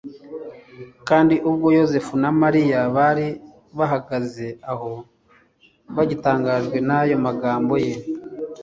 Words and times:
kandi 1.07 1.35
ubwo 1.49 1.67
Yosefu 1.77 2.13
na 2.21 2.29
Mariya 2.41 2.79
bari 2.95 3.27
bahagaze 3.77 4.47
aho, 4.71 4.91
bagitangajwe 5.95 6.77
n'ayo 6.87 7.15
magambo 7.25 7.73
ye, 7.85 7.93